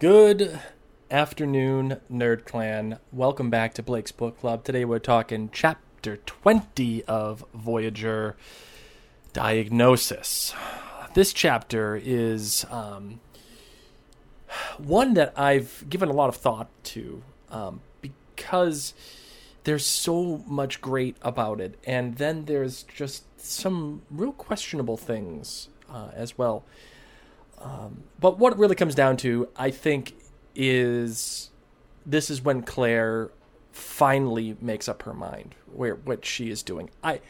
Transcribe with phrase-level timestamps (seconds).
[0.00, 0.58] Good
[1.10, 2.98] afternoon, Nerd Clan.
[3.12, 4.64] Welcome back to Blake's Book Club.
[4.64, 8.34] Today we're talking chapter 20 of Voyager
[9.34, 10.54] Diagnosis.
[11.12, 13.20] This chapter is um,
[14.78, 18.94] one that I've given a lot of thought to um, because
[19.64, 26.08] there's so much great about it, and then there's just some real questionable things uh,
[26.14, 26.64] as well.
[27.60, 30.14] Um, but what it really comes down to, I think,
[30.54, 31.50] is
[32.06, 33.30] this is when Claire
[33.72, 36.90] finally makes up her mind where what she is doing.
[37.02, 37.20] I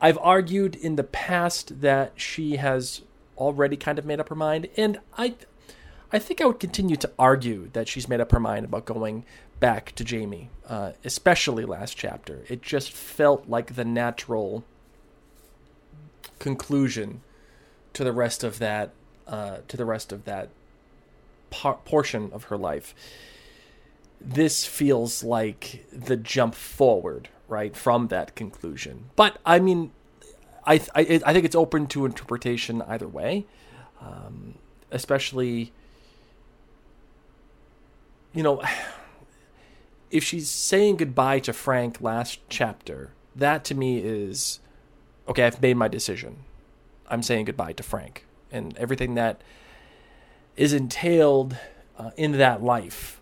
[0.00, 3.02] I've argued in the past that she has
[3.36, 5.34] already kind of made up her mind, and I
[6.12, 9.24] I think I would continue to argue that she's made up her mind about going
[9.60, 12.44] back to Jamie, uh, especially last chapter.
[12.48, 14.64] It just felt like the natural
[16.38, 17.22] conclusion
[17.94, 18.92] to the rest of that
[19.26, 20.48] uh, to the rest of that
[21.50, 22.94] par- portion of her life.
[24.20, 29.10] This feels like the jump forward, right, from that conclusion.
[29.16, 29.92] But I mean,
[30.66, 33.46] I I, I think it's open to interpretation either way,
[34.00, 34.54] um,
[34.90, 35.72] especially.
[38.32, 38.62] You know,
[40.10, 44.60] if she's saying goodbye to Frank last chapter, that to me is
[45.28, 45.44] okay.
[45.44, 46.38] I've made my decision.
[47.08, 48.24] I'm saying goodbye to Frank
[48.54, 49.42] and everything that
[50.56, 51.56] is entailed
[51.98, 53.20] uh, in that life,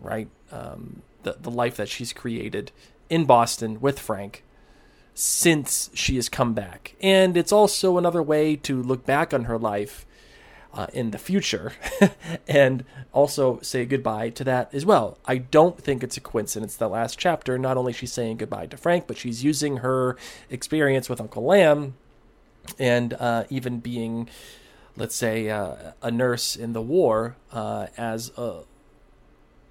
[0.00, 0.28] right?
[0.50, 2.72] Um, the the life that she's created
[3.08, 4.42] in Boston with Frank
[5.14, 9.58] since she has come back, and it's also another way to look back on her
[9.58, 10.06] life
[10.72, 11.72] uh, in the future
[12.48, 15.18] and also say goodbye to that as well.
[15.26, 18.76] I don't think it's a coincidence that last chapter, not only she's saying goodbye to
[18.76, 20.16] Frank, but she's using her
[20.48, 21.94] experience with Uncle Lamb
[22.78, 24.28] and uh, even being
[24.96, 28.62] let's say, uh, a nurse in the war uh, as a,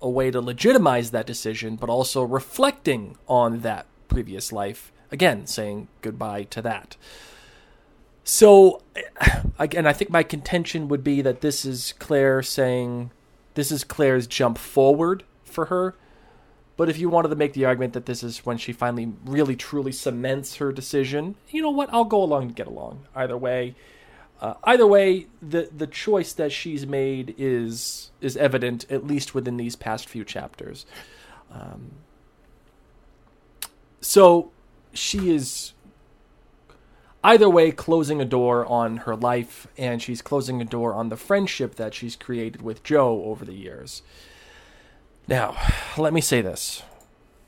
[0.01, 4.91] a way to legitimize that decision, but also reflecting on that previous life.
[5.11, 6.95] Again, saying goodbye to that.
[8.23, 8.81] So,
[9.57, 13.09] again, I think my contention would be that this is Claire saying,
[13.55, 15.95] this is Claire's jump forward for her.
[16.77, 19.55] But if you wanted to make the argument that this is when she finally really
[19.55, 21.89] truly cements her decision, you know what?
[21.91, 23.05] I'll go along to get along.
[23.15, 23.75] Either way,
[24.41, 29.57] uh, either way, the the choice that she's made is is evident at least within
[29.57, 30.85] these past few chapters.
[31.51, 31.91] Um,
[33.99, 34.51] so
[34.93, 35.73] she is
[37.21, 41.17] either way closing a door on her life, and she's closing a door on the
[41.17, 44.03] friendship that she's created with Joe over the years.
[45.27, 45.57] Now,
[45.97, 46.81] let me say this: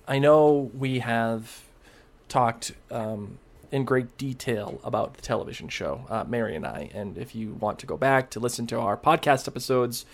[0.09, 1.62] I know we have
[2.28, 2.73] talked.
[2.90, 3.38] Um,
[3.72, 6.90] in great detail about the television show, uh, Mary and I.
[6.94, 10.06] And if you want to go back to listen to our podcast episodes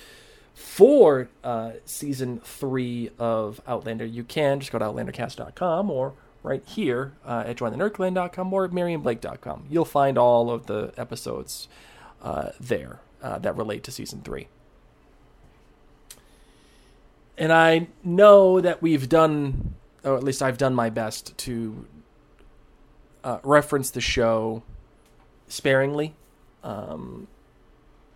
[0.54, 6.14] for uh, season three of Outlander, you can just go to outlandercast.com or
[6.44, 9.66] right here uh, at jointhenerdclan.com or maryandblake.com.
[9.70, 11.68] You'll find all of the episodes
[12.22, 14.48] uh, there uh, that relate to season three.
[17.38, 21.86] And I know that we've done, or at least I've done my best to
[23.24, 24.64] uh, reference the show
[25.48, 26.16] sparingly
[26.64, 27.28] um,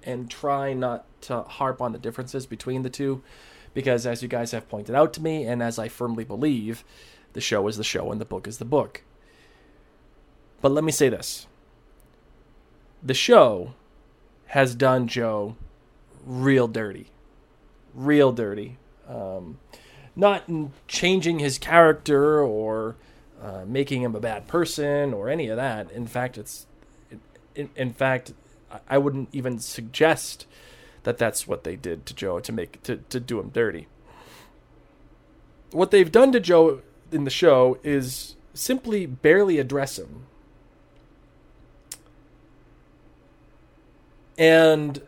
[0.03, 3.21] and try not to harp on the differences between the two
[3.73, 6.83] because as you guys have pointed out to me and as I firmly believe
[7.33, 9.03] the show is the show and the book is the book.
[10.61, 11.47] But let me say this.
[13.01, 13.73] The show
[14.47, 15.55] has done Joe
[16.25, 17.07] real dirty.
[17.93, 18.77] Real dirty.
[19.07, 19.59] Um,
[20.15, 22.95] not in changing his character or
[23.41, 25.91] uh, making him a bad person or any of that.
[25.91, 26.67] In fact, it's
[27.55, 28.33] in, in fact
[28.87, 30.45] I wouldn't even suggest
[31.03, 33.87] that that's what they did to Joe to make to to do him dirty.
[35.71, 36.81] What they've done to Joe
[37.11, 40.25] in the show is simply barely address him.
[44.37, 45.01] And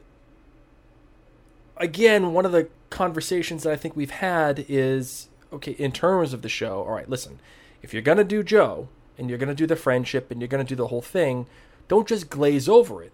[1.77, 6.41] again, one of the conversations that I think we've had is okay, in terms of
[6.41, 7.39] the show, all right, listen,
[7.83, 8.87] if you're going to do Joe
[9.17, 11.45] and you're going to do the friendship and you're going to do the whole thing,
[11.87, 13.11] don't just glaze over it.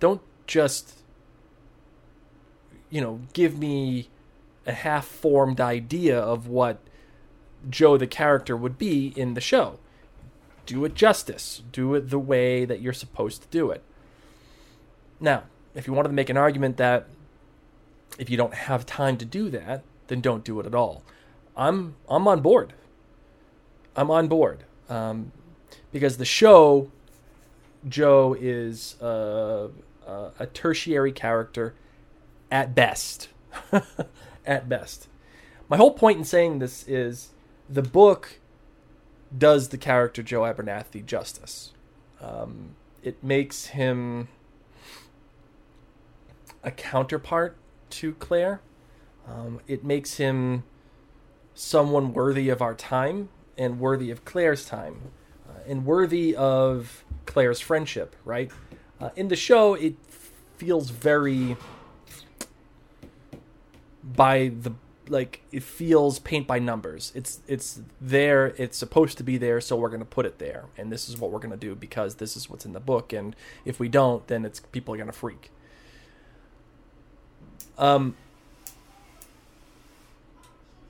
[0.00, 1.02] Don't just,
[2.90, 4.08] you know, give me
[4.66, 6.78] a half formed idea of what
[7.68, 9.78] Joe the character would be in the show.
[10.66, 11.62] Do it justice.
[11.70, 13.82] Do it the way that you're supposed to do it.
[15.20, 17.06] Now, if you wanted to make an argument that
[18.18, 21.02] if you don't have time to do that, then don't do it at all.
[21.56, 22.72] I'm I'm on board.
[23.96, 25.32] I'm on board um,
[25.92, 26.90] because the show
[27.88, 29.68] Joe is uh,
[30.06, 31.74] uh, a tertiary character
[32.50, 33.28] at best.
[34.46, 35.08] at best.
[35.68, 37.30] My whole point in saying this is
[37.68, 38.38] the book
[39.36, 41.72] does the character Joe Abernathy justice.
[42.20, 44.28] Um, it makes him
[46.62, 47.56] a counterpart
[47.90, 48.60] to Claire.
[49.26, 50.64] Um, it makes him
[51.54, 55.10] someone worthy of our time and worthy of Claire's time
[55.48, 58.50] uh, and worthy of Claire's friendship, right?
[59.00, 59.96] Uh, in the show, it
[60.56, 61.56] feels very
[64.02, 64.72] by the
[65.08, 67.12] like it feels paint by numbers.
[67.14, 68.54] It's it's there.
[68.56, 71.30] It's supposed to be there, so we're gonna put it there, and this is what
[71.30, 73.12] we're gonna do because this is what's in the book.
[73.12, 73.34] And
[73.64, 75.50] if we don't, then it's people are gonna freak.
[77.78, 78.16] Um,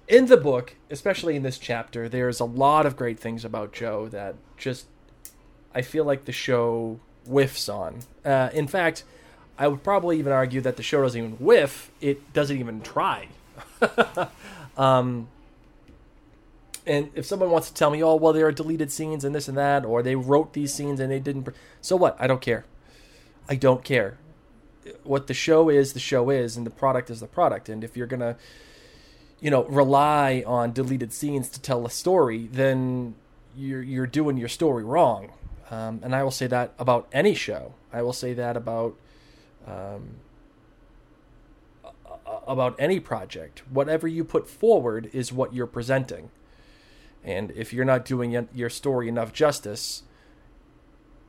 [0.08, 4.08] in the book, especially in this chapter, there's a lot of great things about Joe
[4.08, 4.86] that just
[5.74, 8.00] I feel like the show whiffs on.
[8.24, 9.04] Uh, in fact,
[9.58, 13.28] I would probably even argue that the show doesn't even whiff; it doesn't even try.
[14.76, 15.28] um,
[16.86, 19.48] and if someone wants to tell me, "Oh, well, there are deleted scenes and this
[19.48, 21.48] and that," or they wrote these scenes and they didn't,
[21.80, 22.16] so what?
[22.18, 22.64] I don't care.
[23.48, 24.18] I don't care.
[25.04, 27.68] What the show is, the show is, and the product is the product.
[27.68, 28.36] And if you're gonna,
[29.42, 33.16] you know, rely on deleted scenes to tell a story, then
[33.56, 35.32] you're you're doing your story wrong.
[35.70, 37.74] Um, and I will say that about any show.
[37.92, 38.94] I will say that about
[39.66, 40.14] um,
[42.46, 43.62] about any project.
[43.68, 46.30] Whatever you put forward is what you're presenting.
[47.24, 50.02] And if you're not doing your story enough justice,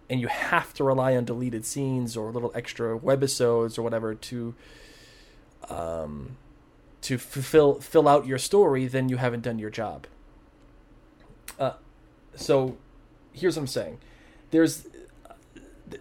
[0.10, 4.54] and you have to rely on deleted scenes or little extra webisodes or whatever to
[5.70, 6.38] um,
[7.04, 10.08] to fulfill fill out your story, then you haven't done your job.
[11.60, 11.74] Uh,
[12.36, 12.78] so
[13.32, 14.00] here's what I'm saying:
[14.52, 14.88] there's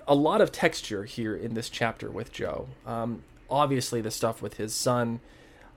[0.09, 2.69] a lot of texture here in this chapter with Joe.
[2.87, 5.21] Um, obviously, the stuff with his son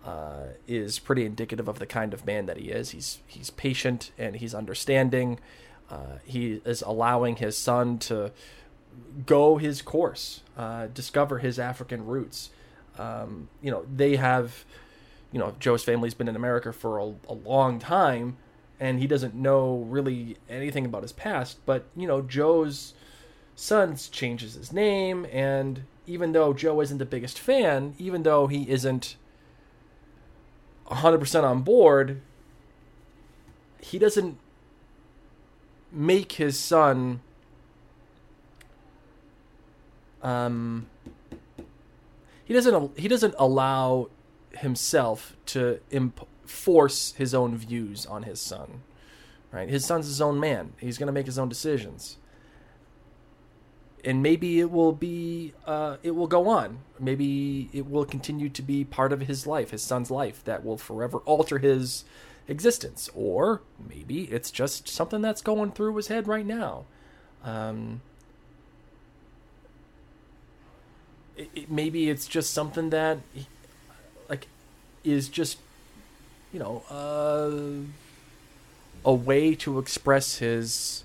[0.05, 2.91] uh, is pretty indicative of the kind of man that he is.
[2.91, 5.39] He's he's patient and he's understanding.
[5.89, 8.31] Uh, he is allowing his son to
[9.25, 12.49] go his course, uh, discover his African roots.
[12.97, 14.65] Um, you know, they have,
[15.35, 18.37] you know, Joe's family's been in America for a, a long time,
[18.79, 21.57] and he doesn't know really anything about his past.
[21.65, 22.93] But you know, Joe's
[23.53, 28.69] son changes his name, and even though Joe isn't the biggest fan, even though he
[28.69, 29.17] isn't
[30.87, 32.21] 100% on board,
[33.81, 34.37] he doesn't
[35.91, 37.19] make his son
[40.21, 40.87] um
[42.45, 44.09] he doesn't he doesn't allow
[44.57, 48.81] himself to imp- force his own views on his son
[49.55, 49.69] right?
[49.69, 50.73] His son's his own man.
[50.79, 52.17] He's going to make his own decisions.
[54.03, 56.79] And maybe it will be uh, it will go on.
[56.99, 60.77] Maybe it will continue to be part of his life his son's life that will
[60.77, 62.03] forever alter his
[62.47, 63.09] existence.
[63.15, 66.85] Or maybe it's just something that's going through his head right now.
[67.43, 68.01] Um,
[71.35, 73.19] it, it, maybe it's just something that
[75.05, 75.59] is just
[76.51, 77.51] you know uh,
[79.03, 81.03] a way to express his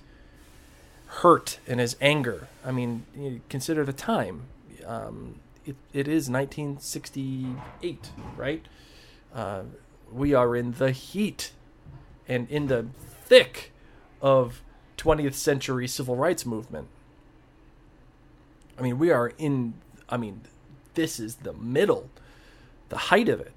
[1.06, 2.48] hurt and his anger.
[2.64, 4.44] I mean, you consider the time.
[4.86, 8.64] Um, it, it is 1968, right?
[9.34, 9.62] Uh,
[10.12, 11.52] we are in the heat
[12.26, 12.86] and in the
[13.24, 13.72] thick
[14.22, 14.62] of
[14.98, 16.88] 20th century civil rights movement.
[18.78, 19.74] I mean, we are in,
[20.08, 20.42] I mean,
[20.94, 22.08] this is the middle,
[22.88, 23.52] the height of it.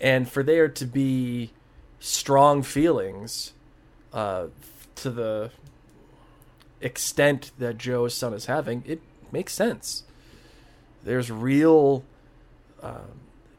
[0.00, 1.52] And for there to be
[2.00, 3.52] strong feelings
[4.12, 4.46] uh,
[4.96, 5.50] to the
[6.80, 9.00] extent that Joe's son is having, it
[9.32, 10.04] makes sense.
[11.02, 12.04] There's real
[12.82, 13.10] uh,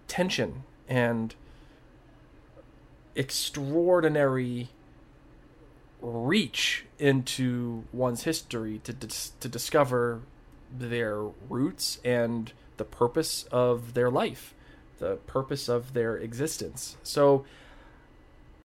[0.07, 1.33] tension and
[3.15, 4.69] extraordinary
[6.01, 10.21] reach into one's history to dis- to discover
[10.71, 14.53] their roots and the purpose of their life,
[14.99, 16.97] the purpose of their existence.
[17.03, 17.45] So